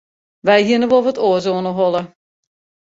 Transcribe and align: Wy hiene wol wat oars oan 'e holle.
Wy 0.45 0.57
hiene 0.67 0.87
wol 0.91 1.03
wat 1.05 1.21
oars 1.25 1.45
oan 1.51 1.67
'e 1.69 1.73
holle. 1.79 2.01